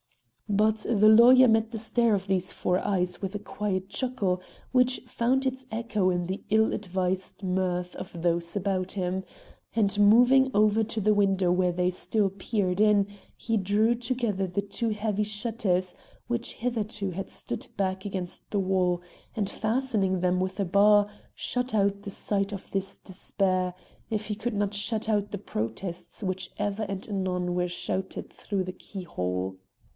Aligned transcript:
But 0.49 0.77
the 0.81 1.07
lawyer 1.07 1.47
met 1.47 1.71
the 1.71 1.77
stare 1.77 2.13
of 2.15 2.25
these 2.27 2.51
four 2.51 2.79
eyes 2.79 3.21
with 3.21 3.35
a 3.35 3.39
quiet 3.39 3.87
chuckle, 3.87 4.41
which 4.71 4.99
found 5.05 5.45
its 5.45 5.65
echo 5.71 6.09
in 6.09 6.25
the 6.25 6.43
ill 6.49 6.73
advised 6.73 7.41
mirth 7.43 7.95
of 7.95 8.21
those 8.23 8.55
about 8.55 8.93
him; 8.93 9.23
and 9.75 9.97
moving 9.99 10.49
over 10.55 10.83
to 10.83 10.99
the 10.99 11.13
window 11.13 11.51
where 11.51 11.71
they 11.71 11.89
still 11.91 12.31
peered 12.31 12.81
in, 12.81 13.07
he 13.37 13.55
drew 13.57 13.93
together 13.95 14.45
the 14.47 14.61
two 14.63 14.89
heavy 14.89 15.23
shutters 15.23 15.95
which 16.27 16.55
hitherto 16.55 17.11
had 17.11 17.29
stood 17.29 17.67
back 17.77 18.03
against 18.03 18.41
the 18.49 18.59
wall, 18.59 19.01
and, 19.35 19.49
fastening 19.49 20.19
them 20.19 20.39
with 20.39 20.59
a 20.59 20.65
bar, 20.65 21.07
shut 21.35 21.73
out 21.75 22.01
the 22.01 22.11
sight 22.11 22.51
of 22.51 22.71
this 22.71 22.97
despair, 22.97 23.73
if 24.09 24.25
he 24.25 24.35
could 24.35 24.55
not 24.55 24.73
shut 24.73 25.07
out 25.07 25.29
the 25.31 25.37
protests 25.37 26.23
which 26.23 26.49
ever 26.57 26.83
and 26.89 27.07
anon 27.07 27.53
were 27.53 27.67
shouted 27.69 28.33
through 28.33 28.63
the 28.63 28.73
keyhole. 28.73 29.55